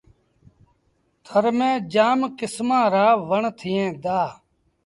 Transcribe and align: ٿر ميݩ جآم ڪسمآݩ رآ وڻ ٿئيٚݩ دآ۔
ٿر 1.25 1.43
ميݩ 1.57 1.83
جآم 1.93 2.19
ڪسمآݩ 2.37 2.91
رآ 2.93 3.07
وڻ 3.29 3.43
ٿئيٚݩ 3.59 3.97
دآ۔ 4.03 4.21